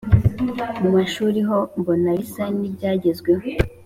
[0.81, 3.45] Mu mashuri ho mbona bisa n’ibyagezweho